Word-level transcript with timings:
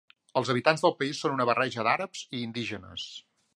Els 0.39 0.49
habitants 0.53 0.83
del 0.85 0.95
país 1.01 1.19
són 1.25 1.35
una 1.35 1.47
barreja 1.51 1.87
d'àrabs 1.89 2.25
i 2.39 2.43
indígenes. 2.49 3.07